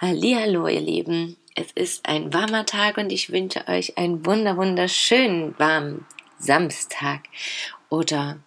Hallihallo, 0.00 0.68
ihr 0.68 0.80
Lieben. 0.80 1.36
Es 1.56 1.72
ist 1.72 2.08
ein 2.08 2.32
warmer 2.32 2.64
Tag 2.64 2.98
und 2.98 3.10
ich 3.10 3.32
wünsche 3.32 3.66
euch 3.66 3.98
einen 3.98 4.24
wunder 4.24 4.56
wunderschönen 4.56 5.58
warmen 5.58 6.06
Samstag 6.38 7.22
oder 7.88 8.38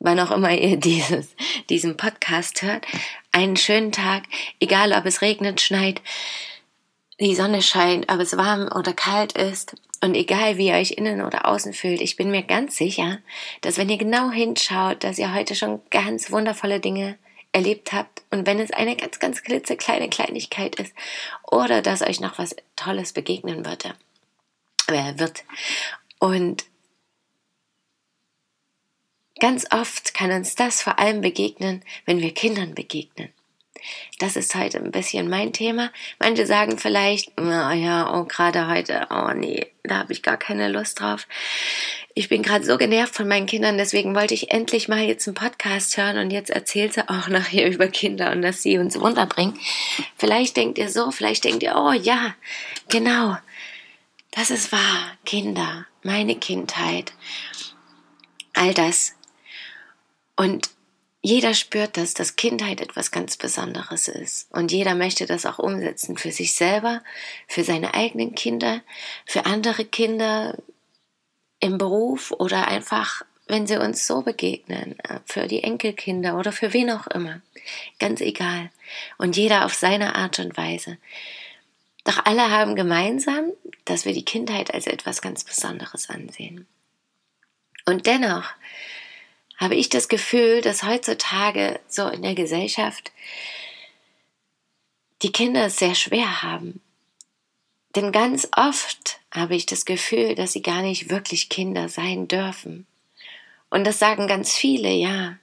wann 0.00 0.18
auch 0.18 0.32
immer 0.32 0.50
ihr 0.50 0.76
dieses, 0.80 1.36
diesen 1.70 1.96
Podcast 1.96 2.62
hört. 2.62 2.86
Einen 3.30 3.56
schönen 3.56 3.92
Tag, 3.92 4.24
egal 4.58 4.92
ob 4.94 5.06
es 5.06 5.22
regnet, 5.22 5.60
schneit, 5.60 6.02
die 7.20 7.36
Sonne 7.36 7.62
scheint, 7.62 8.10
ob 8.10 8.18
es 8.18 8.36
warm 8.36 8.68
oder 8.74 8.92
kalt 8.92 9.34
ist. 9.34 9.76
Und 10.02 10.16
egal 10.16 10.56
wie 10.56 10.70
ihr 10.70 10.74
euch 10.74 10.90
innen 10.90 11.22
oder 11.22 11.46
außen 11.46 11.72
fühlt, 11.72 12.00
ich 12.00 12.16
bin 12.16 12.32
mir 12.32 12.42
ganz 12.42 12.76
sicher, 12.76 13.18
dass 13.60 13.78
wenn 13.78 13.90
ihr 13.90 13.98
genau 13.98 14.32
hinschaut, 14.32 15.04
dass 15.04 15.20
ihr 15.20 15.32
heute 15.32 15.54
schon 15.54 15.82
ganz 15.90 16.32
wundervolle 16.32 16.80
Dinge 16.80 17.16
erlebt 17.52 17.92
habt 17.92 18.22
und 18.30 18.46
wenn 18.46 18.60
es 18.60 18.70
eine 18.70 18.96
ganz, 18.96 19.18
ganz 19.18 19.42
klitzekleine 19.42 20.08
Kleinigkeit 20.08 20.76
ist 20.76 20.94
oder 21.42 21.82
dass 21.82 22.02
euch 22.02 22.20
noch 22.20 22.38
was 22.38 22.54
Tolles 22.76 23.12
begegnen 23.12 23.64
würde, 23.64 23.94
äh, 24.88 25.18
wird. 25.18 25.44
Und 26.18 26.64
ganz 29.40 29.66
oft 29.70 30.14
kann 30.14 30.30
uns 30.30 30.54
das 30.54 30.82
vor 30.82 30.98
allem 30.98 31.20
begegnen, 31.20 31.82
wenn 32.04 32.20
wir 32.20 32.34
Kindern 32.34 32.74
begegnen. 32.74 33.32
Das 34.18 34.36
ist 34.36 34.54
heute 34.54 34.78
ein 34.78 34.90
bisschen 34.90 35.28
mein 35.28 35.52
Thema. 35.52 35.92
Manche 36.18 36.46
sagen 36.46 36.78
vielleicht, 36.78 37.32
oh 37.40 37.44
ja, 37.44 38.12
oh, 38.12 38.24
gerade 38.24 38.68
heute, 38.68 39.06
oh 39.10 39.32
nee, 39.34 39.68
da 39.84 39.98
habe 39.98 40.12
ich 40.12 40.22
gar 40.22 40.36
keine 40.36 40.68
Lust 40.68 41.00
drauf 41.00 41.26
ich 42.18 42.28
bin 42.28 42.42
gerade 42.42 42.64
so 42.64 42.76
genervt 42.78 43.14
von 43.14 43.28
meinen 43.28 43.46
Kindern, 43.46 43.78
deswegen 43.78 44.12
wollte 44.16 44.34
ich 44.34 44.50
endlich 44.50 44.88
mal 44.88 45.04
jetzt 45.04 45.28
einen 45.28 45.36
Podcast 45.36 45.96
hören 45.96 46.18
und 46.18 46.32
jetzt 46.32 46.50
erzählt 46.50 46.94
sie 46.94 47.08
auch 47.08 47.28
nachher 47.28 47.70
über 47.70 47.86
Kinder 47.86 48.32
und 48.32 48.42
dass 48.42 48.60
sie 48.60 48.76
uns 48.78 48.98
Wunder 48.98 49.24
bringen. 49.26 49.56
Vielleicht 50.16 50.56
denkt 50.56 50.78
ihr 50.78 50.90
so, 50.90 51.12
vielleicht 51.12 51.44
denkt 51.44 51.62
ihr, 51.62 51.76
oh 51.76 51.92
ja, 51.92 52.34
genau, 52.88 53.36
das 54.32 54.50
ist 54.50 54.72
wahr, 54.72 55.12
Kinder, 55.24 55.86
meine 56.02 56.34
Kindheit, 56.34 57.12
all 58.52 58.74
das. 58.74 59.14
Und 60.34 60.70
jeder 61.22 61.54
spürt 61.54 61.96
das, 61.96 62.14
dass 62.14 62.34
Kindheit 62.34 62.80
etwas 62.80 63.12
ganz 63.12 63.36
Besonderes 63.36 64.08
ist. 64.08 64.48
Und 64.50 64.72
jeder 64.72 64.96
möchte 64.96 65.26
das 65.26 65.46
auch 65.46 65.60
umsetzen 65.60 66.16
für 66.16 66.32
sich 66.32 66.54
selber, 66.54 67.00
für 67.46 67.62
seine 67.62 67.94
eigenen 67.94 68.34
Kinder, 68.34 68.82
für 69.24 69.46
andere 69.46 69.84
Kinder, 69.84 70.56
im 71.60 71.78
Beruf 71.78 72.32
oder 72.32 72.68
einfach, 72.68 73.22
wenn 73.46 73.66
sie 73.66 73.78
uns 73.78 74.06
so 74.06 74.22
begegnen, 74.22 74.98
äh, 75.00 75.20
für 75.24 75.46
die 75.46 75.62
Enkelkinder 75.62 76.38
oder 76.38 76.52
für 76.52 76.72
wen 76.72 76.90
auch 76.90 77.06
immer. 77.08 77.40
Ganz 77.98 78.20
egal. 78.20 78.70
Und 79.16 79.36
jeder 79.36 79.64
auf 79.64 79.74
seine 79.74 80.14
Art 80.16 80.38
und 80.38 80.56
Weise. 80.56 80.98
Doch 82.04 82.24
alle 82.24 82.50
haben 82.50 82.74
gemeinsam, 82.74 83.52
dass 83.84 84.04
wir 84.04 84.14
die 84.14 84.24
Kindheit 84.24 84.72
als 84.72 84.86
etwas 84.86 85.20
ganz 85.20 85.44
Besonderes 85.44 86.08
ansehen. 86.08 86.66
Und 87.84 88.06
dennoch 88.06 88.50
habe 89.58 89.74
ich 89.74 89.88
das 89.88 90.08
Gefühl, 90.08 90.60
dass 90.60 90.84
heutzutage 90.84 91.80
so 91.88 92.08
in 92.08 92.22
der 92.22 92.34
Gesellschaft 92.34 93.12
die 95.22 95.32
Kinder 95.32 95.66
es 95.66 95.76
sehr 95.76 95.94
schwer 95.94 96.42
haben. 96.42 96.80
Denn 97.98 98.12
ganz 98.12 98.46
oft 98.56 99.18
habe 99.32 99.56
ich 99.56 99.66
das 99.66 99.84
Gefühl, 99.84 100.36
dass 100.36 100.52
sie 100.52 100.62
gar 100.62 100.82
nicht 100.82 101.10
wirklich 101.10 101.48
Kinder 101.48 101.88
sein 101.88 102.28
dürfen. 102.28 102.86
Und 103.70 103.84
das 103.88 103.98
sagen 103.98 104.28
ganz 104.28 104.54
viele, 104.54 104.88
ja. 104.88 105.36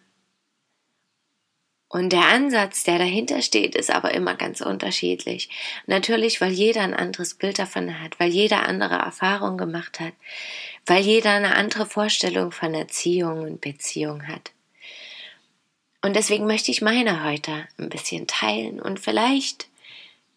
Und 1.89 2.13
der 2.13 2.27
Ansatz, 2.27 2.85
der 2.85 2.97
dahinter 2.97 3.41
steht, 3.41 3.75
ist 3.75 3.91
aber 3.91 4.13
immer 4.13 4.35
ganz 4.35 4.61
unterschiedlich. 4.61 5.49
Natürlich, 5.85 6.39
weil 6.39 6.53
jeder 6.53 6.83
ein 6.83 6.93
anderes 6.93 7.33
Bild 7.33 7.59
davon 7.59 7.99
hat, 8.01 8.21
weil 8.21 8.29
jeder 8.29 8.65
andere 8.65 8.95
Erfahrungen 8.95 9.57
gemacht 9.57 9.99
hat, 9.99 10.13
weil 10.85 11.03
jeder 11.03 11.31
eine 11.31 11.55
andere 11.55 11.85
Vorstellung 11.85 12.53
von 12.53 12.73
Erziehung 12.73 13.41
und 13.41 13.59
Beziehung 13.59 14.29
hat. 14.29 14.53
Und 16.01 16.15
deswegen 16.15 16.47
möchte 16.47 16.71
ich 16.71 16.81
meine 16.81 17.25
heute 17.25 17.67
ein 17.77 17.89
bisschen 17.89 18.27
teilen 18.27 18.79
und 18.79 19.01
vielleicht 19.01 19.67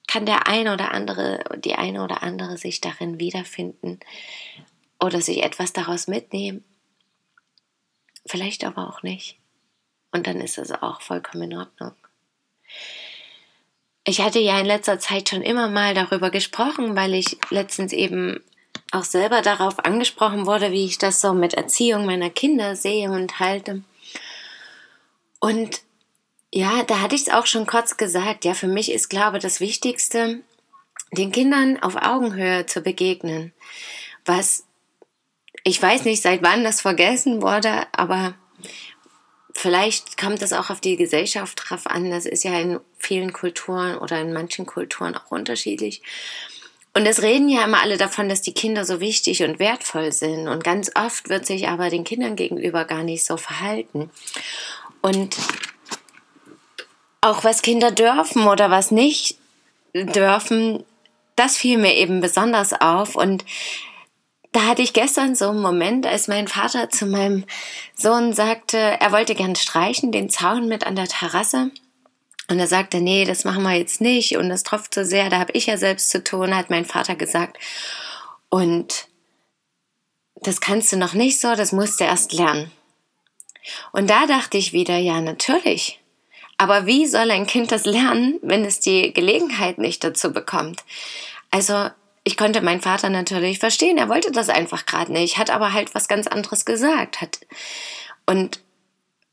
kann 0.08 0.26
der 0.26 0.48
eine 0.48 0.72
oder 0.72 0.92
andere, 0.92 1.44
die 1.58 1.76
eine 1.76 2.02
oder 2.02 2.24
andere 2.24 2.58
sich 2.58 2.80
darin 2.80 3.20
wiederfinden 3.20 4.00
oder 4.98 5.20
sich 5.20 5.44
etwas 5.44 5.72
daraus 5.72 6.08
mitnehmen. 6.08 6.64
Vielleicht 8.26 8.64
aber 8.64 8.88
auch 8.88 9.02
nicht. 9.02 9.38
Und 10.10 10.26
dann 10.26 10.41
ist 10.41 10.58
es 10.58 10.72
auch 10.72 11.02
vollkommen 11.02 11.52
in 11.52 11.58
Ordnung. 11.58 11.92
Ich 14.04 14.22
hatte 14.22 14.38
ja 14.38 14.58
in 14.58 14.66
letzter 14.66 14.98
Zeit 14.98 15.28
schon 15.28 15.42
immer 15.42 15.69
mal 15.69 15.94
darüber 15.94 16.30
gesprochen, 16.30 16.96
weil 16.96 17.12
ich 17.14 17.36
letztens 17.50 17.92
eben 17.92 18.42
auch 18.90 19.04
selber 19.04 19.42
darauf 19.42 19.78
angesprochen 19.84 20.46
wurde, 20.46 20.72
wie 20.72 20.86
ich 20.86 20.96
das 20.96 21.20
so 21.20 21.34
mit 21.34 21.52
Erziehung 21.52 22.06
meiner 22.06 22.30
Kinder 22.30 22.75
sehe 22.75 23.10
und 23.10 23.38
halte. 23.38 23.82
Und 25.40 25.82
ja, 26.53 26.82
da 26.84 27.00
hatte 27.00 27.14
ich 27.14 27.22
es 27.22 27.32
auch 27.32 27.47
schon 27.47 27.66
kurz 27.66 27.97
gesagt. 27.97 28.44
Ja, 28.44 28.54
für 28.54 28.69
mich 28.69 28.92
ist, 28.92 29.09
glaube 29.09 29.36
ich, 29.36 29.42
das 29.42 29.60
Wichtigste, 29.60 30.41
den 31.12 31.32
Kindern 31.32 31.78
auf 31.82 31.97
Augenhöhe 31.97 32.66
zu 32.66 32.81
begegnen. 32.81 33.53
Was, 34.25 34.64
ich 35.64 35.81
weiß 35.81 36.04
nicht, 36.04 36.22
seit 36.22 36.42
wann 36.42 36.64
das 36.64 36.81
vergessen 36.81 37.42
wurde, 37.42 37.87
aber 37.92 38.34
vielleicht 39.54 40.19
kommt 40.19 40.41
das 40.41 40.53
auch 40.53 40.70
auf 40.70 40.81
die 40.81 40.97
Gesellschaft 40.97 41.64
drauf 41.64 41.87
an. 41.87 42.10
Das 42.10 42.26
ist 42.26 42.44
ja 42.44 42.58
in 42.58 42.81
vielen 42.98 43.32
Kulturen 43.32 43.98
oder 43.98 44.20
in 44.20 44.32
manchen 44.32 44.66
Kulturen 44.66 45.16
auch 45.16 45.31
unterschiedlich. 45.31 46.03
Und 46.94 47.06
es 47.06 47.22
reden 47.22 47.48
ja 47.48 47.64
immer 47.64 47.82
alle 47.82 47.97
davon, 47.97 48.28
dass 48.28 48.42
die 48.42 48.54
Kinder 48.54 48.84
so 48.84 49.00
wichtig 49.00 49.42
und 49.42 49.58
wertvoll 49.58 50.12
sind. 50.12 50.48
Und 50.48 50.64
ganz 50.64 50.91
oft 50.94 51.28
wird 51.28 51.47
sich 51.47 51.69
aber 51.69 51.91
den 51.91 52.04
Kindern 52.04 52.34
gegenüber 52.34 52.84
gar 52.87 53.03
nicht 53.03 53.25
so 53.25 53.37
verhalten. 53.37 54.10
Und 55.00 55.37
auch 57.20 57.44
was 57.44 57.62
Kinder 57.62 57.90
dürfen 57.90 58.46
oder 58.46 58.70
was 58.70 58.90
nicht 58.90 59.36
dürfen, 59.94 60.84
das 61.36 61.56
fiel 61.56 61.78
mir 61.78 61.94
eben 61.94 62.20
besonders 62.20 62.72
auf. 62.72 63.16
Und 63.16 63.44
da 64.52 64.62
hatte 64.62 64.82
ich 64.82 64.92
gestern 64.92 65.34
so 65.34 65.50
einen 65.50 65.62
Moment, 65.62 66.06
als 66.06 66.28
mein 66.28 66.48
Vater 66.48 66.90
zu 66.90 67.06
meinem 67.06 67.44
Sohn 67.94 68.32
sagte, 68.32 68.78
er 68.78 69.12
wollte 69.12 69.34
gern 69.34 69.56
streichen, 69.56 70.12
den 70.12 70.30
Zaun 70.30 70.68
mit 70.68 70.86
an 70.86 70.96
der 70.96 71.06
Terrasse. 71.06 71.70
Und 72.50 72.58
er 72.58 72.66
sagte, 72.66 73.00
nee, 73.00 73.24
das 73.24 73.44
machen 73.44 73.62
wir 73.62 73.74
jetzt 73.74 74.00
nicht 74.00 74.36
und 74.36 74.48
das 74.48 74.62
tropft 74.62 74.94
so 74.94 75.04
sehr, 75.04 75.28
da 75.28 75.38
habe 75.38 75.52
ich 75.52 75.66
ja 75.66 75.76
selbst 75.76 76.08
zu 76.10 76.24
tun, 76.24 76.56
hat 76.56 76.70
mein 76.70 76.86
Vater 76.86 77.14
gesagt. 77.14 77.58
Und 78.48 79.06
das 80.36 80.60
kannst 80.62 80.90
du 80.92 80.96
noch 80.96 81.12
nicht 81.12 81.40
so, 81.40 81.54
das 81.54 81.72
musst 81.72 82.00
du 82.00 82.04
erst 82.04 82.32
lernen. 82.32 82.70
Und 83.92 84.08
da 84.08 84.26
dachte 84.26 84.56
ich 84.56 84.72
wieder, 84.72 84.96
ja, 84.96 85.20
natürlich. 85.20 86.00
Aber 86.58 86.86
wie 86.86 87.06
soll 87.06 87.30
ein 87.30 87.46
Kind 87.46 87.70
das 87.70 87.86
lernen, 87.86 88.38
wenn 88.42 88.64
es 88.64 88.80
die 88.80 89.12
Gelegenheit 89.12 89.78
nicht 89.78 90.02
dazu 90.02 90.32
bekommt? 90.32 90.84
Also 91.50 91.88
ich 92.25 92.37
konnte 92.37 92.60
meinen 92.60 92.81
Vater 92.81 93.08
natürlich 93.08 93.58
verstehen, 93.58 93.96
er 93.96 94.08
wollte 94.08 94.32
das 94.32 94.49
einfach 94.49 94.84
gerade 94.84 95.12
nicht, 95.12 95.38
hat 95.38 95.50
aber 95.50 95.72
halt 95.72 95.94
was 95.94 96.08
ganz 96.08 96.26
anderes 96.26 96.64
gesagt. 96.64 97.20
Hat. 97.20 97.38
Und 98.26 98.60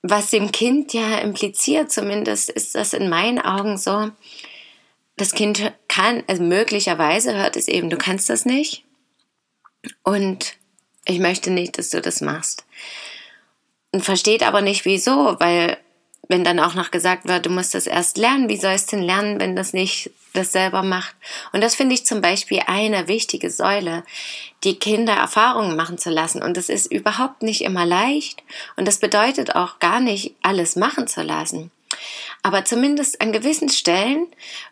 was 0.02 0.30
dem 0.30 0.52
Kind 0.52 0.94
ja 0.94 1.18
impliziert, 1.18 1.92
zumindest 1.92 2.52
ist 2.52 2.76
das 2.76 2.94
in 2.94 3.10
meinen 3.10 3.40
Augen 3.40 3.78
so, 3.78 4.12
das 5.18 5.34
Kind 5.34 5.74
kann, 5.88 6.24
also 6.28 6.44
möglicherweise 6.44 7.36
hört 7.36 7.56
es 7.56 7.68
eben, 7.68 7.90
du 7.90 7.98
kannst 7.98 8.30
das 8.30 8.46
nicht. 8.46 8.84
Und 10.04 10.56
ich 11.06 11.20
möchte 11.20 11.50
nicht, 11.52 11.78
dass 11.78 11.90
du 11.90 12.02
das 12.02 12.22
machst. 12.22 12.66
Und 13.92 14.04
versteht 14.04 14.44
aber 14.44 14.62
nicht 14.62 14.86
wieso, 14.86 15.40
weil 15.40 15.78
wenn 16.28 16.44
dann 16.44 16.60
auch 16.60 16.74
noch 16.74 16.92
gesagt 16.92 17.28
wird, 17.28 17.46
du 17.46 17.50
musst 17.50 17.74
das 17.74 17.88
erst 17.88 18.18
lernen, 18.18 18.50
wie 18.50 18.58
soll 18.58 18.74
es 18.74 18.86
denn 18.86 19.02
lernen, 19.02 19.40
wenn 19.40 19.56
das 19.56 19.74
nicht 19.74 20.12
das 20.34 20.52
selber 20.52 20.84
macht? 20.84 21.16
Und 21.54 21.62
das 21.62 21.76
finde 21.76 21.96
ich 21.96 22.06
zum 22.06 22.22
Beispiel 22.22 22.62
eine 22.66 23.08
wichtige 23.08 23.50
Säule, 23.50 24.04
die 24.64 24.80
Kinder 24.80 25.14
Erfahrungen 25.14 25.76
machen 25.76 25.98
zu 25.98 26.10
lassen. 26.10 26.42
Und 26.42 26.58
das 26.58 26.70
ist 26.70 26.92
überhaupt 26.92 27.44
nicht 27.44 27.62
immer 27.62 27.86
leicht. 27.86 28.44
Und 28.76 28.88
das 28.88 29.00
bedeutet 29.00 29.56
auch 29.56 29.80
gar 29.80 30.00
nicht, 30.00 30.36
alles 30.42 30.76
machen 30.76 31.08
zu 31.08 31.22
lassen. 31.22 31.72
Aber 32.44 32.66
zumindest 32.66 33.22
an 33.22 33.32
gewissen 33.32 33.70
Stellen, 33.70 34.28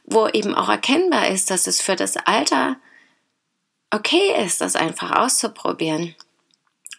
wo 0.05 0.27
eben 0.27 0.55
auch 0.55 0.69
erkennbar 0.69 1.27
ist, 1.27 1.49
dass 1.49 1.67
es 1.67 1.81
für 1.81 1.95
das 1.95 2.17
Alter 2.17 2.77
okay 3.91 4.43
ist, 4.45 4.61
das 4.61 4.75
einfach 4.75 5.11
auszuprobieren. 5.11 6.15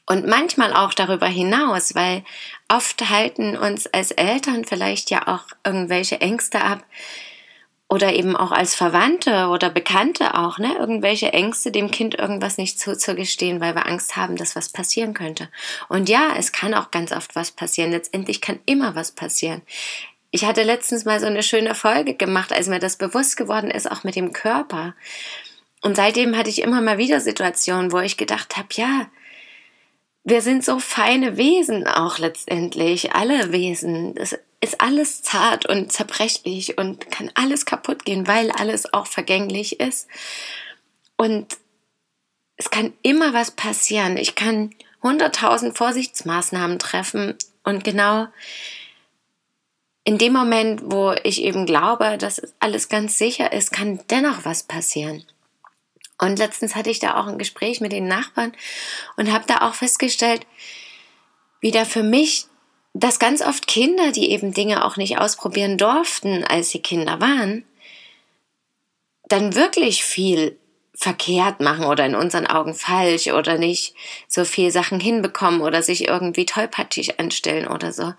Und 0.07 0.27
manchmal 0.27 0.75
auch 0.75 0.93
darüber 0.93 1.27
hinaus, 1.27 1.95
weil 1.95 2.25
oft 2.69 3.09
halten 3.11 3.57
uns 3.57 3.87
als 3.87 4.11
Eltern 4.11 4.65
vielleicht 4.65 5.11
ja 5.11 5.29
auch 5.29 5.45
irgendwelche 5.65 6.21
Ängste 6.21 6.63
ab, 6.63 6.85
oder 7.89 8.15
eben 8.15 8.35
auch 8.35 8.51
als 8.51 8.75
Verwandte 8.75 9.49
oder 9.49 9.71
Bekannte 9.71 10.35
auch, 10.35 10.59
ne, 10.59 10.75
irgendwelche 10.79 11.33
Ängste, 11.33 11.71
dem 11.71 11.91
Kind 11.91 12.15
irgendwas 12.19 12.59
nicht 12.59 12.81
zuzugestehen, 12.81 13.61
weil 13.61 13.75
wir 13.75 13.87
Angst 13.87 14.17
haben, 14.17 14.37
dass 14.37 14.57
was 14.57 14.71
passieren 14.71 15.15
könnte. 15.15 15.49
Und 15.89 16.09
ja, 16.09 16.35
es 16.37 16.51
kann 16.53 16.75
auch 16.75 16.91
ganz 16.91 17.13
oft 17.13 17.37
was 17.37 17.51
passieren. 17.53 17.93
Letztendlich 17.93 18.41
kann 18.41 18.59
immer 18.67 18.97
was 18.97 19.13
passieren. 19.13 19.63
Ich 20.31 20.45
hatte 20.45 20.65
letztens 20.65 21.05
mal 21.05 21.21
so 21.21 21.27
eine 21.27 21.45
schöne 21.45 21.75
Folge 21.75 22.15
gemacht, 22.15 22.53
als 22.53 22.67
mir 22.67 22.81
das 22.81 22.97
bewusst 22.97 23.37
geworden 23.37 23.71
ist, 23.71 23.89
auch 23.89 24.03
mit 24.03 24.17
dem 24.17 24.33
Körper. 24.33 24.95
Und 25.81 25.97
seitdem 25.97 26.37
hatte 26.37 26.51
ich 26.51 26.63
immer 26.63 26.81
mal 26.81 26.99
wieder 26.99 27.21
Situationen, 27.21 27.93
wo 27.93 28.01
ich 28.01 28.17
gedacht 28.17 28.57
habe, 28.57 28.69
ja, 28.73 29.07
wir 30.25 30.41
sind 30.41 30.65
so 30.65 30.79
feine 30.79 31.37
Wesen 31.37 31.87
auch 31.87 32.19
letztendlich, 32.19 33.13
alle 33.13 33.53
Wesen. 33.53 34.15
Das 34.15 34.37
ist 34.61 34.81
alles 34.81 35.23
zart 35.23 35.67
und 35.67 35.93
zerbrechlich 35.93 36.79
und 36.79 37.11
kann 37.11 37.31
alles 37.35 37.67
kaputt 37.67 38.07
gehen, 38.07 38.27
weil 38.27 38.51
alles 38.51 38.93
auch 38.95 39.07
vergänglich 39.07 39.81
ist. 39.81 40.09
Und 41.19 41.59
es 42.57 42.71
kann 42.71 42.95
immer 43.03 43.35
was 43.35 43.51
passieren. 43.51 44.17
Ich 44.17 44.35
kann 44.35 44.75
hunderttausend 45.03 45.77
Vorsichtsmaßnahmen 45.77 46.79
treffen 46.79 47.35
und 47.63 47.85
genau 47.85 48.27
in 50.05 50.19
dem 50.19 50.33
Moment, 50.33 50.83
wo 50.85 51.15
ich 51.23 51.43
eben 51.43 51.67
glaube, 51.67 52.19
dass 52.19 52.43
alles 52.61 52.89
ganz 52.89 53.19
sicher 53.19 53.53
ist, 53.53 53.73
kann 53.73 54.01
dennoch 54.11 54.45
was 54.45 54.63
passieren. 54.63 55.25
Und 56.19 56.39
letztens 56.39 56.75
hatte 56.75 56.91
ich 56.91 57.01
da 57.01 57.17
auch 57.21 57.27
ein 57.27 57.39
Gespräch 57.39 57.81
mit 57.81 57.93
den 57.93 58.07
Nachbarn 58.07 58.53
und 59.17 59.33
habe 59.33 59.45
da 59.47 59.69
auch 59.69 59.75
festgestellt, 59.75 60.47
wie 61.61 61.71
da 61.71 61.85
für 61.85 62.03
mich, 62.03 62.47
dass 62.93 63.19
ganz 63.19 63.43
oft 63.43 63.67
Kinder, 63.67 64.13
die 64.13 64.31
eben 64.31 64.53
Dinge 64.53 64.85
auch 64.85 64.97
nicht 64.97 65.19
ausprobieren 65.19 65.79
durften, 65.79 66.45
als 66.45 66.71
sie 66.71 66.81
Kinder 66.81 67.21
waren, 67.21 67.65
dann 69.29 69.55
wirklich 69.55 70.05
viel 70.05 70.59
verkehrt 70.95 71.61
machen 71.61 71.87
oder 71.87 72.07
in 72.07 72.15
unseren 72.15 72.47
Augen 72.47 72.75
falsch 72.75 73.27
oder 73.27 73.59
nicht 73.59 73.95
so 74.29 74.45
viel 74.45 74.71
Sachen 74.71 75.01
hinbekommen 75.01 75.61
oder 75.61 75.83
sich 75.83 76.07
irgendwie 76.07 76.47
tollpatschig 76.47 77.19
anstellen 77.19 77.67
oder 77.67 77.93
so 77.93 78.15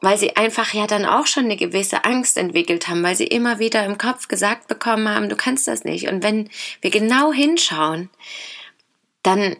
weil 0.00 0.18
sie 0.18 0.36
einfach 0.36 0.74
ja 0.74 0.86
dann 0.86 1.06
auch 1.06 1.26
schon 1.26 1.44
eine 1.44 1.56
gewisse 1.56 2.04
Angst 2.04 2.36
entwickelt 2.36 2.88
haben, 2.88 3.02
weil 3.02 3.16
sie 3.16 3.26
immer 3.26 3.58
wieder 3.58 3.84
im 3.84 3.98
Kopf 3.98 4.28
gesagt 4.28 4.68
bekommen 4.68 5.08
haben, 5.08 5.28
du 5.28 5.36
kannst 5.36 5.68
das 5.68 5.84
nicht. 5.84 6.08
Und 6.08 6.22
wenn 6.22 6.50
wir 6.80 6.90
genau 6.90 7.32
hinschauen, 7.32 8.10
dann 9.22 9.56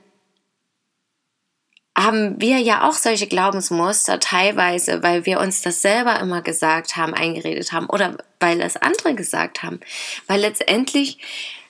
haben 1.97 2.41
wir 2.41 2.59
ja 2.59 2.89
auch 2.89 2.95
solche 2.95 3.29
Glaubensmuster 3.29 4.19
teilweise, 4.19 5.03
weil 5.03 5.27
wir 5.27 5.39
uns 5.39 5.63
das 5.63 5.81
selber 5.81 6.19
immer 6.19 6.43
gesagt 6.43 6.97
haben, 6.97 7.15
eingeredet 7.15 7.73
haben 7.73 7.87
oder 7.87 8.19
weil 8.41 8.61
es 8.61 8.77
andere 8.77 9.15
gesagt 9.15 9.63
haben. 9.63 9.79
Weil 10.27 10.41
letztendlich, 10.41 11.19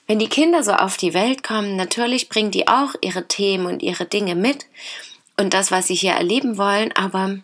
wenn 0.07 0.17
die 0.17 0.29
Kinder 0.29 0.63
so 0.63 0.73
auf 0.73 0.97
die 0.97 1.13
Welt 1.13 1.43
kommen, 1.43 1.75
natürlich 1.75 2.27
bringen 2.27 2.51
die 2.51 2.67
auch 2.67 2.95
ihre 3.01 3.27
Themen 3.27 3.67
und 3.67 3.83
ihre 3.83 4.05
Dinge 4.05 4.33
mit 4.33 4.65
und 5.37 5.53
das, 5.53 5.69
was 5.69 5.87
sie 5.87 5.95
hier 5.95 6.13
erleben 6.13 6.57
wollen, 6.57 6.91
aber 6.93 7.37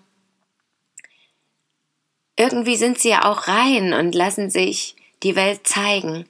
irgendwie 2.41 2.75
sind 2.75 2.97
sie 2.97 3.09
ja 3.09 3.25
auch 3.25 3.47
rein 3.47 3.93
und 3.93 4.15
lassen 4.15 4.49
sich 4.49 4.95
die 5.21 5.35
Welt 5.35 5.67
zeigen. 5.67 6.25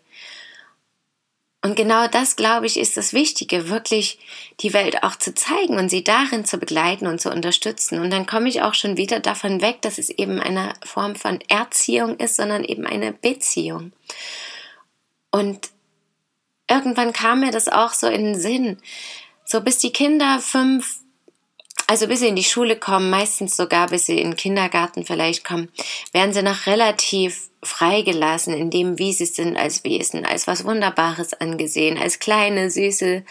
Und 1.63 1.75
genau 1.75 2.07
das, 2.07 2.35
glaube 2.35 2.65
ich, 2.65 2.77
ist 2.77 2.97
das 2.97 3.13
Wichtige, 3.13 3.69
wirklich 3.69 4.19
die 4.59 4.73
Welt 4.73 5.03
auch 5.03 5.15
zu 5.15 5.33
zeigen 5.33 5.77
und 5.77 5.89
sie 5.89 6.03
darin 6.03 6.43
zu 6.43 6.57
begleiten 6.57 7.07
und 7.07 7.21
zu 7.21 7.31
unterstützen. 7.31 8.01
Und 8.01 8.09
dann 8.09 8.25
komme 8.25 8.49
ich 8.49 8.61
auch 8.61 8.73
schon 8.73 8.97
wieder 8.97 9.21
davon 9.21 9.61
weg, 9.61 9.81
dass 9.81 9.97
es 9.97 10.09
eben 10.09 10.41
eine 10.41 10.73
Form 10.83 11.15
von 11.15 11.39
Erziehung 11.47 12.17
ist, 12.17 12.35
sondern 12.35 12.65
eben 12.65 12.85
eine 12.85 13.13
Beziehung. 13.13 13.93
Und 15.29 15.69
irgendwann 16.69 17.13
kam 17.13 17.39
mir 17.39 17.51
das 17.51 17.69
auch 17.69 17.93
so 17.93 18.07
in 18.07 18.25
den 18.25 18.39
Sinn. 18.39 18.77
So 19.45 19.61
bis 19.61 19.77
die 19.77 19.93
Kinder 19.93 20.39
fünf, 20.39 21.00
also 21.91 22.07
bis 22.07 22.21
sie 22.21 22.29
in 22.29 22.38
die 22.38 22.43
Schule 22.45 22.77
kommen, 22.77 23.09
meistens 23.09 23.57
sogar 23.57 23.88
bis 23.88 24.05
sie 24.05 24.17
in 24.17 24.29
den 24.29 24.38
Kindergarten 24.38 25.03
vielleicht 25.03 25.43
kommen, 25.43 25.67
werden 26.13 26.31
sie 26.31 26.41
noch 26.41 26.65
relativ 26.65 27.49
freigelassen 27.61 28.53
in 28.53 28.69
dem, 28.69 28.97
wie 28.97 29.11
sie 29.11 29.25
sind 29.25 29.57
als 29.57 29.83
Wesen, 29.83 30.25
als 30.25 30.47
was 30.47 30.63
Wunderbares 30.63 31.33
angesehen, 31.33 31.97
als 31.97 32.19
kleine, 32.19 32.71
süße 32.71 33.25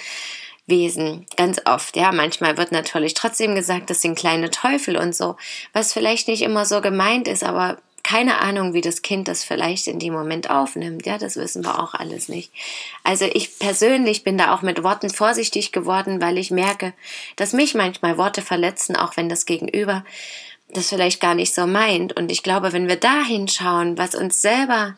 Wesen. 0.66 1.24
Ganz 1.38 1.62
oft, 1.64 1.96
ja. 1.96 2.12
Manchmal 2.12 2.58
wird 2.58 2.70
natürlich 2.70 3.14
trotzdem 3.14 3.54
gesagt, 3.54 3.88
das 3.88 4.02
sind 4.02 4.18
kleine 4.18 4.50
Teufel 4.50 4.98
und 4.98 5.16
so, 5.16 5.36
was 5.72 5.94
vielleicht 5.94 6.28
nicht 6.28 6.42
immer 6.42 6.66
so 6.66 6.82
gemeint 6.82 7.28
ist, 7.28 7.42
aber 7.42 7.78
keine 8.10 8.40
Ahnung, 8.40 8.74
wie 8.74 8.80
das 8.80 9.02
Kind 9.02 9.28
das 9.28 9.44
vielleicht 9.44 9.86
in 9.86 10.00
dem 10.00 10.12
Moment 10.12 10.50
aufnimmt. 10.50 11.06
Ja, 11.06 11.16
das 11.16 11.36
wissen 11.36 11.64
wir 11.64 11.78
auch 11.80 11.94
alles 11.94 12.28
nicht. 12.28 12.50
Also 13.04 13.24
ich 13.24 13.56
persönlich 13.60 14.24
bin 14.24 14.36
da 14.36 14.52
auch 14.52 14.62
mit 14.62 14.82
Worten 14.82 15.10
vorsichtig 15.10 15.70
geworden, 15.70 16.20
weil 16.20 16.36
ich 16.36 16.50
merke, 16.50 16.92
dass 17.36 17.52
mich 17.52 17.74
manchmal 17.74 18.18
Worte 18.18 18.42
verletzen, 18.42 18.96
auch 18.96 19.16
wenn 19.16 19.28
das 19.28 19.46
Gegenüber 19.46 20.04
das 20.70 20.88
vielleicht 20.88 21.20
gar 21.20 21.36
nicht 21.36 21.54
so 21.54 21.68
meint. 21.68 22.16
Und 22.16 22.32
ich 22.32 22.42
glaube, 22.42 22.72
wenn 22.72 22.88
wir 22.88 22.96
da 22.96 23.22
hinschauen, 23.22 23.96
was 23.96 24.16
uns 24.16 24.42
selber 24.42 24.96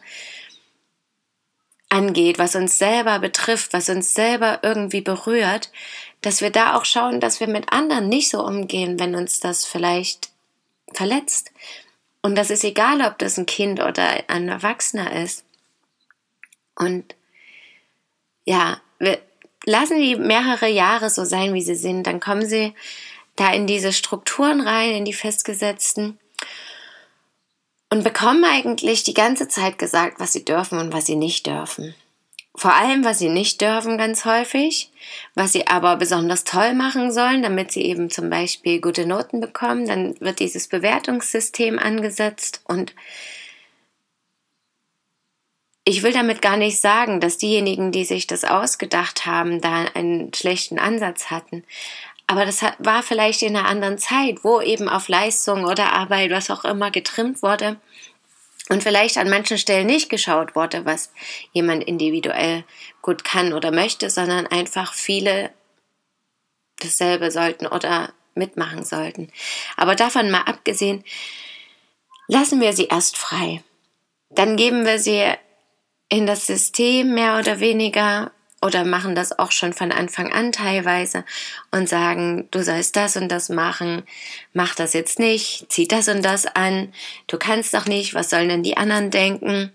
angeht, 1.91 2.39
was 2.39 2.55
uns 2.55 2.79
selber 2.79 3.19
betrifft, 3.19 3.75
was 3.75 3.91
uns 3.91 4.15
selber 4.15 4.61
irgendwie 4.63 5.03
berührt, 5.03 5.71
dass 6.23 6.41
wir 6.41 6.51
da 6.51 6.79
auch 6.79 6.87
schauen, 6.87 7.21
dass 7.21 7.41
wir 7.41 7.47
mit 7.47 7.75
anderen 7.75 8.09
nicht 8.09 8.31
so 8.31 8.43
umgehen, 8.43 8.99
wenn 8.99 9.15
uns 9.15 9.39
das 9.39 9.67
vielleicht 9.67 10.31
verletzt. 10.95 11.53
Und 12.23 12.37
das 12.37 12.51
ist 12.51 12.65
egal, 12.65 13.03
ob 13.03 13.19
das 13.19 13.37
ein 13.37 13.47
Kind 13.47 13.81
oder 13.81 14.29
ein 14.29 14.49
Erwachsener 14.49 15.23
ist. 15.23 15.45
Und 16.77 17.17
ja, 18.45 18.81
wir 18.99 19.21
lassen 19.65 19.99
die 19.99 20.17
mehrere 20.17 20.69
Jahre 20.69 21.11
so 21.11 21.25
sein, 21.25 21.53
wie 21.53 21.63
sie 21.63 21.75
sind. 21.75 22.07
Dann 22.07 22.21
kommen 22.21 22.47
sie 22.47 22.75
da 23.37 23.53
in 23.53 23.67
diese 23.67 23.93
Strukturen 23.93 24.61
rein, 24.61 24.95
in 24.95 25.05
die 25.05 25.13
festgesetzten 25.13 26.19
und 27.91 28.05
bekommen 28.05 28.45
eigentlich 28.45 29.05
die 29.05 29.15
ganze 29.15 29.49
Zeit 29.49 29.79
gesagt, 29.79 30.19
was 30.19 30.33
sie 30.33 30.45
dürfen 30.45 30.79
und 30.79 30.93
was 30.93 31.07
sie 31.07 31.17
nicht 31.17 31.47
dürfen. 31.47 31.95
Vor 32.55 32.75
allem, 32.75 33.03
was 33.05 33.19
sie 33.19 33.31
nicht 33.31 33.63
dürfen, 33.63 33.97
ganz 33.97 34.27
häufig, 34.27 34.91
was 35.35 35.53
sie 35.53 35.67
aber 35.67 35.97
besonders 35.97 36.45
toll 36.45 36.75
machen 36.75 37.11
sollen, 37.11 37.43
damit 37.43 37.73
sie 37.73 37.83
eben 37.83 38.11
zum 38.11 38.29
Beispiel 38.29 38.81
gute 38.81 39.07
Noten 39.07 39.41
bekommen. 39.41 39.87
Dann 39.87 40.21
wird 40.21 40.39
dieses 40.39 40.69
Bewertungssystem 40.69 41.79
angesetzt 41.79 42.63
und 42.67 42.95
ich 45.85 46.03
will 46.03 46.13
damit 46.13 46.43
gar 46.43 46.57
nicht 46.57 46.79
sagen, 46.79 47.21
dass 47.21 47.39
diejenigen, 47.39 47.91
die 47.91 48.05
sich 48.05 48.27
das 48.27 48.45
ausgedacht 48.45 49.27
haben, 49.27 49.61
da 49.61 49.87
einen 49.95 50.33
schlechten 50.33 50.79
Ansatz 50.79 51.31
hatten. 51.31 51.65
Aber 52.29 52.45
das 52.47 52.63
war 52.79 53.03
vielleicht 53.03 53.43
in 53.43 53.57
einer 53.57 53.67
anderen 53.67 53.99
Zeit, 53.99 54.45
wo 54.45 54.61
eben 54.61 54.89
auf 54.89 55.09
Leistung 55.09 55.65
oder 55.65 55.93
Arbeit, 55.93 56.31
was 56.31 56.51
auch 56.51 56.65
immer, 56.65 56.91
getrimmt 56.91 57.43
wurde 57.43 57.79
und 58.69 58.83
vielleicht 58.83 59.19
an 59.19 59.29
manchen 59.29 59.59
Stellen 59.59 59.87
nicht 59.87 60.09
geschaut 60.09 60.55
wurde, 60.55 60.85
was 60.85 61.13
jemand 61.53 61.85
individuell 61.85 62.65
gut 63.01 63.25
kann 63.25 63.53
oder 63.53 63.71
möchte, 63.71 64.09
sondern 64.11 64.47
einfach 64.47 64.95
viele 64.95 65.51
dasselbe 66.79 67.31
sollten 67.31 67.67
oder 67.67 68.13
mitmachen 68.35 68.85
sollten. 68.85 69.31
Aber 69.77 69.95
davon 69.95 70.31
mal 70.31 70.43
abgesehen, 70.43 71.05
lassen 72.29 72.61
wir 72.61 72.73
sie 72.73 72.87
erst 72.87 73.17
frei. 73.17 73.63
Dann 74.31 74.57
geben 74.57 74.87
wir 74.87 74.99
sie 74.99 75.25
in 76.09 76.27
das 76.27 76.47
System 76.47 77.15
mehr 77.15 77.39
oder 77.39 77.61
weniger 77.61 78.33
oder 78.63 78.85
machen 78.85 79.15
das 79.15 79.39
auch 79.39 79.51
schon 79.51 79.73
von 79.73 79.91
Anfang 79.91 80.33
an 80.33 80.53
teilweise 80.53 81.25
und 81.73 81.89
sagen, 81.89 82.49
du 82.53 82.63
sollst 82.63 82.95
das 82.95 83.17
und 83.17 83.29
das 83.29 83.49
machen, 83.49 84.05
mach 84.53 84.75
das 84.77 84.93
jetzt 84.93 85.19
nicht, 85.19 85.67
zieh 85.69 85.89
das 85.89 86.09
und 86.09 86.23
das 86.23 86.47
an, 86.47 86.93
du 87.27 87.39
kannst 87.39 87.75
doch 87.75 87.87
nicht, 87.87 88.15
was 88.15 88.31
sollen 88.31 88.49
denn 88.49 88.63
die 88.63 88.77
anderen 88.77 89.11
denken? 89.11 89.73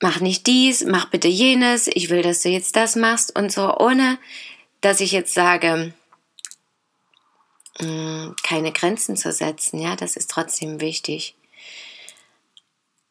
Mach 0.00 0.20
nicht 0.20 0.46
dies, 0.46 0.84
mach 0.84 1.06
bitte 1.06 1.28
jenes, 1.28 1.86
ich 1.86 2.10
will, 2.10 2.22
dass 2.22 2.42
du 2.42 2.48
jetzt 2.48 2.76
das 2.76 2.96
machst 2.96 3.36
und 3.38 3.52
so, 3.52 3.76
ohne 3.78 4.18
dass 4.80 5.00
ich 5.00 5.12
jetzt 5.12 5.34
sage, 5.34 5.92
mm, 7.80 8.30
keine 8.42 8.72
Grenzen 8.72 9.16
zu 9.16 9.32
setzen, 9.32 9.80
ja, 9.80 9.96
das 9.96 10.16
ist 10.16 10.30
trotzdem 10.30 10.80
wichtig. 10.80 11.36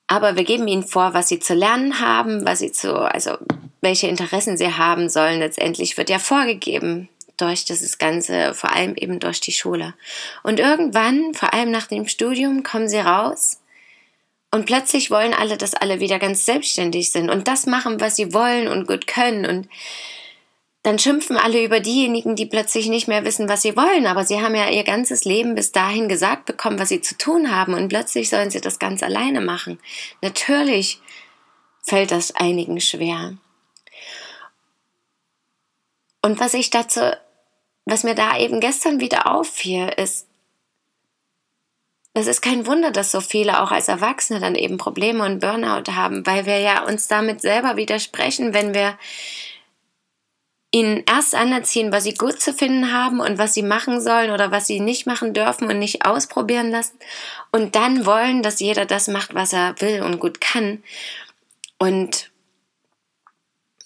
Aber 0.08 0.38
wir 0.38 0.46
geben 0.46 0.68
ihnen 0.68 0.88
vor, 0.88 1.14
was 1.14 1.28
sie 1.28 1.40
zu 1.40 1.54
lernen 1.54 2.00
haben, 2.00 2.46
was 2.46 2.60
sie 2.60 2.72
zu, 2.72 2.94
also 2.94 3.38
welche 3.82 4.08
Interessen 4.08 4.58
sie 4.58 4.74
haben 4.74 5.10
sollen. 5.10 5.40
Letztendlich 5.40 5.98
wird 5.98 6.10
ja 6.10 6.20
vorgegeben, 6.20 7.10
durch 7.38 7.66
dieses 7.66 7.98
Ganze, 7.98 8.54
vor 8.54 8.74
allem 8.74 8.96
eben 8.96 9.20
durch 9.20 9.40
die 9.40 9.52
Schule. 9.52 9.94
Und 10.44 10.60
irgendwann, 10.60 11.34
vor 11.34 11.54
allem 11.54 11.72
nach 11.72 11.88
dem 11.88 12.08
Studium, 12.08 12.64
kommen 12.64 12.90
sie 12.90 12.98
raus 12.98 13.60
und 14.52 14.66
plötzlich 14.66 15.12
wollen 15.12 15.34
alle, 15.34 15.58
dass 15.58 15.76
alle 15.76 16.00
wieder 16.00 16.20
ganz 16.20 16.46
selbstständig 16.46 17.12
sind 17.12 17.30
und 17.30 17.48
das 17.48 17.66
machen, 17.66 18.00
was 18.00 18.16
sie 18.16 18.34
wollen 18.34 18.68
und 18.68 18.88
gut 18.88 19.06
können. 19.06 19.46
Und 19.46 19.70
dann 20.84 21.00
schimpfen 21.00 21.38
alle 21.38 21.64
über 21.64 21.80
diejenigen, 21.80 22.36
die 22.36 22.46
plötzlich 22.46 22.88
nicht 22.88 23.10
mehr 23.10 23.26
wissen, 23.26 23.50
was 23.50 23.62
sie 23.62 23.76
wollen. 23.76 24.08
Aber 24.08 24.24
sie 24.24 24.42
haben 24.42 24.56
ja 24.56 24.70
ihr 24.70 24.86
ganzes 24.86 25.26
Leben 25.26 25.54
bis 25.54 25.74
dahin 25.74 26.08
gesagt 26.08 26.46
bekommen, 26.46 26.80
was 26.80 26.90
sie 26.90 27.02
zu 27.02 27.18
tun 27.18 27.54
haben. 27.54 27.74
Und 27.74 27.90
plötzlich 27.90 28.30
sollen 28.30 28.50
sie 28.50 28.62
das 28.62 28.80
ganz 28.80 29.04
alleine 29.04 29.42
machen. 29.42 29.80
Natürlich 30.22 31.02
fällt 31.84 32.12
das 32.12 32.34
einigen 32.36 32.80
schwer. 32.80 33.34
Und 36.28 36.42
was 36.42 36.54
ich 36.54 36.70
dazu, 36.72 37.00
was 37.86 38.04
mir 38.04 38.14
da 38.14 38.38
eben 38.38 38.60
gestern 38.60 39.00
wieder 39.00 39.34
auffiel, 39.34 39.88
ist, 39.96 40.28
es 42.14 42.28
ist 42.28 42.42
kein 42.42 42.68
Wunder, 42.68 42.92
dass 42.92 43.14
so 43.14 43.22
viele 43.22 43.62
auch 43.62 43.72
als 43.72 43.88
Erwachsene 43.88 44.42
dann 44.42 44.56
eben 44.56 44.78
Probleme 44.78 45.24
und 45.24 45.40
Burnout 45.40 45.90
haben, 45.94 46.28
weil 46.28 46.46
wir 46.46 46.60
ja 46.60 46.84
uns 46.84 47.08
damit 47.08 47.40
selber 47.40 47.78
widersprechen, 47.78 48.54
wenn 48.54 48.74
wir 48.74 48.98
ihnen 50.72 51.06
erst 51.10 51.34
anerziehen, 51.34 51.94
was 51.94 52.04
sie 52.04 52.16
gut 52.16 52.42
zu 52.42 52.54
finden 52.54 52.92
haben 52.92 53.22
und 53.22 53.38
was 53.38 53.54
sie 53.54 53.64
machen 53.64 54.02
sollen 54.02 54.32
oder 54.32 54.52
was 54.52 54.68
sie 54.68 54.82
nicht 54.82 55.08
machen 55.08 55.34
dürfen 55.34 55.70
und 55.70 55.80
nicht 55.80 56.06
ausprobieren 56.06 56.72
lassen. 56.72 57.00
Und 57.54 57.76
dann 57.76 58.06
wollen, 58.06 58.44
dass 58.44 58.60
jeder 58.60 58.86
das 58.86 59.08
macht, 59.08 59.34
was 59.34 59.54
er 59.54 59.80
will 59.80 60.02
und 60.02 60.20
gut 60.20 60.42
kann. 60.42 60.84
Und 61.78 62.32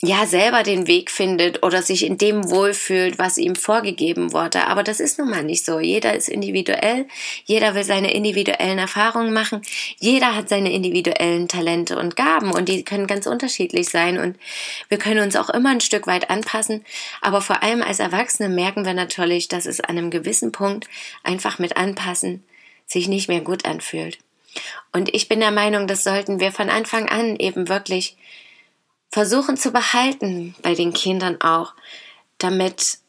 ja 0.03 0.25
selber 0.25 0.63
den 0.63 0.87
Weg 0.87 1.11
findet 1.11 1.63
oder 1.63 1.83
sich 1.83 2.05
in 2.05 2.17
dem 2.17 2.49
wohlfühlt, 2.49 3.19
was 3.19 3.37
ihm 3.37 3.55
vorgegeben 3.55 4.33
wurde. 4.33 4.67
Aber 4.67 4.81
das 4.81 4.99
ist 4.99 5.19
nun 5.19 5.29
mal 5.29 5.43
nicht 5.43 5.63
so. 5.63 5.79
Jeder 5.79 6.15
ist 6.15 6.27
individuell, 6.27 7.07
jeder 7.45 7.75
will 7.75 7.83
seine 7.83 8.11
individuellen 8.11 8.79
Erfahrungen 8.79 9.31
machen, 9.31 9.61
jeder 9.99 10.35
hat 10.35 10.49
seine 10.49 10.71
individuellen 10.71 11.47
Talente 11.47 11.99
und 11.99 12.15
Gaben 12.15 12.51
und 12.51 12.67
die 12.67 12.83
können 12.83 13.05
ganz 13.05 13.27
unterschiedlich 13.27 13.89
sein 13.89 14.17
und 14.17 14.37
wir 14.89 14.97
können 14.97 15.23
uns 15.23 15.35
auch 15.35 15.49
immer 15.49 15.69
ein 15.69 15.81
Stück 15.81 16.07
weit 16.07 16.31
anpassen. 16.31 16.83
Aber 17.21 17.41
vor 17.41 17.61
allem 17.61 17.83
als 17.83 17.99
Erwachsene 17.99 18.49
merken 18.49 18.85
wir 18.85 18.95
natürlich, 18.95 19.49
dass 19.49 19.67
es 19.67 19.81
an 19.81 19.97
einem 19.97 20.09
gewissen 20.09 20.51
Punkt 20.51 20.89
einfach 21.23 21.59
mit 21.59 21.77
Anpassen 21.77 22.43
sich 22.87 23.07
nicht 23.07 23.27
mehr 23.27 23.41
gut 23.41 23.65
anfühlt. 23.65 24.17
Und 24.91 25.13
ich 25.13 25.29
bin 25.29 25.39
der 25.39 25.51
Meinung, 25.51 25.87
das 25.87 26.03
sollten 26.03 26.39
wir 26.39 26.51
von 26.51 26.69
Anfang 26.69 27.07
an 27.07 27.37
eben 27.37 27.69
wirklich 27.69 28.17
versuchen 29.11 29.57
zu 29.57 29.71
behalten 29.71 30.55
bei 30.61 30.73
den 30.73 30.93
Kindern 30.93 31.41
auch, 31.41 31.73
damit 32.37 32.99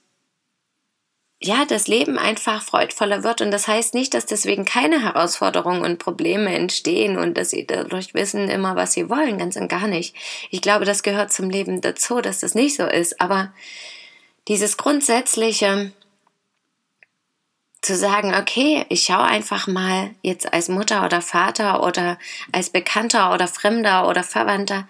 ja, 1.45 1.65
das 1.65 1.89
Leben 1.89 2.19
einfach 2.19 2.63
freudvoller 2.63 3.25
wird. 3.25 3.41
Und 3.41 3.51
das 3.51 3.67
heißt 3.67 3.95
nicht, 3.95 4.15
dass 4.15 4.27
deswegen 4.27 4.65
keine 4.65 5.03
Herausforderungen 5.03 5.83
und 5.83 5.99
Probleme 5.99 6.55
entstehen 6.55 7.19
und 7.19 7.37
dass 7.37 7.51
sie 7.51 7.67
dadurch 7.67 8.15
wissen 8.15 8.49
immer, 8.49 8.77
was 8.77 8.93
sie 8.93 9.11
wollen. 9.11 9.39
Ganz 9.39 9.57
und 9.57 9.67
gar 9.67 9.89
nicht. 9.89 10.15
Ich 10.51 10.61
glaube, 10.61 10.85
das 10.85 11.03
gehört 11.03 11.33
zum 11.33 11.51
Leben 11.51 11.81
dazu, 11.81 12.21
dass 12.21 12.39
das 12.39 12.55
nicht 12.55 12.77
so 12.77 12.85
ist. 12.85 13.21
Aber 13.21 13.53
dieses 14.47 14.77
grundsätzliche, 14.77 15.93
zu 17.81 17.97
sagen, 17.97 18.33
okay, 18.37 18.87
ich 18.89 19.03
schaue 19.03 19.25
einfach 19.25 19.67
mal 19.67 20.11
jetzt 20.23 20.53
als 20.53 20.69
Mutter 20.69 21.05
oder 21.05 21.21
Vater 21.21 21.83
oder 21.83 22.17
als 22.53 22.71
Bekannter 22.71 23.35
oder 23.35 23.49
Fremder 23.49 24.09
oder 24.09 24.23
Verwandter, 24.23 24.87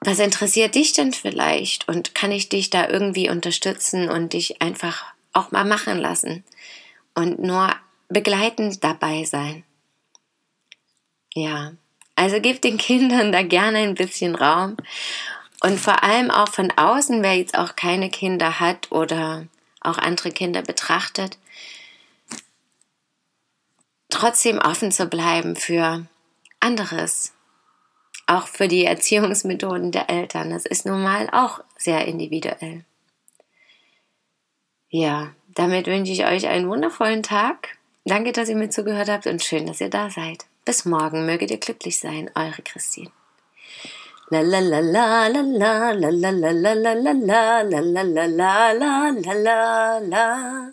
was 0.00 0.18
interessiert 0.18 0.74
dich 0.74 0.92
denn 0.92 1.12
vielleicht? 1.12 1.88
Und 1.88 2.14
kann 2.14 2.32
ich 2.32 2.48
dich 2.48 2.70
da 2.70 2.88
irgendwie 2.88 3.28
unterstützen 3.28 4.08
und 4.08 4.32
dich 4.32 4.62
einfach 4.62 5.04
auch 5.32 5.50
mal 5.50 5.64
machen 5.64 5.98
lassen? 5.98 6.44
Und 7.14 7.40
nur 7.40 7.74
begleitend 8.08 8.82
dabei 8.82 9.24
sein. 9.24 9.64
Ja, 11.34 11.72
also 12.16 12.40
gib 12.40 12.62
den 12.62 12.78
Kindern 12.78 13.30
da 13.32 13.42
gerne 13.42 13.78
ein 13.78 13.94
bisschen 13.94 14.34
Raum. 14.34 14.76
Und 15.62 15.78
vor 15.78 16.02
allem 16.02 16.30
auch 16.30 16.48
von 16.48 16.70
außen, 16.70 17.22
wer 17.22 17.36
jetzt 17.36 17.56
auch 17.56 17.76
keine 17.76 18.10
Kinder 18.10 18.60
hat 18.60 18.90
oder 18.90 19.46
auch 19.80 19.98
andere 19.98 20.30
Kinder 20.30 20.62
betrachtet, 20.62 21.38
trotzdem 24.08 24.58
offen 24.58 24.90
zu 24.92 25.06
bleiben 25.06 25.56
für 25.56 26.06
anderes, 26.60 27.32
auch 28.30 28.46
für 28.46 28.68
die 28.68 28.84
Erziehungsmethoden 28.84 29.90
der 29.90 30.08
Eltern. 30.08 30.50
Das 30.50 30.64
ist 30.66 30.86
nun 30.86 31.02
mal 31.02 31.28
auch 31.32 31.60
sehr 31.76 32.06
individuell. 32.06 32.84
Ja, 34.88 35.32
damit 35.54 35.86
wünsche 35.86 36.12
ich 36.12 36.24
euch 36.24 36.46
einen 36.48 36.68
wundervollen 36.68 37.22
Tag. 37.22 37.76
Danke, 38.04 38.32
dass 38.32 38.48
ihr 38.48 38.56
mir 38.56 38.70
zugehört 38.70 39.08
habt 39.08 39.26
und 39.26 39.42
schön, 39.42 39.66
dass 39.66 39.80
ihr 39.80 39.90
da 39.90 40.10
seid. 40.10 40.46
Bis 40.64 40.84
morgen, 40.84 41.26
möget 41.26 41.50
ihr 41.50 41.58
glücklich 41.58 41.98
sein, 41.98 42.30
eure 42.34 42.62
Christine. 42.62 43.10
La 44.30 44.40
la 44.42 44.60
la 44.60 44.78
la 44.78 45.26
la 45.26 45.40
la 45.40 45.90
la 45.90 46.10
la 46.12 46.30
la 46.30 46.52
la 46.52 46.72
la 46.72 46.92
la 46.92 47.12
la 47.12 47.62
la 47.62 47.62
la 47.62 48.26
la 48.26 48.72
la 48.72 49.32
la 49.34 49.98
la 49.98 50.72